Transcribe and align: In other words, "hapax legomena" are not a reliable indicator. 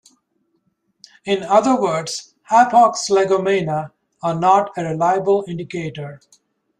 In 1.25 1.43
other 1.43 1.79
words, 1.79 2.33
"hapax 2.49 3.11
legomena" 3.11 3.91
are 4.23 4.33
not 4.33 4.71
a 4.75 4.83
reliable 4.83 5.45
indicator. 5.47 6.19